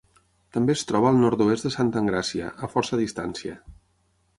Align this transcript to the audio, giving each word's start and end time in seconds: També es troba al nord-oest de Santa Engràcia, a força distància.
També 0.55 0.75
es 0.77 0.83
troba 0.93 1.11
al 1.11 1.21
nord-oest 1.25 1.69
de 1.69 1.73
Santa 1.77 2.03
Engràcia, 2.05 2.51
a 2.69 2.75
força 2.77 3.03
distància. 3.07 3.61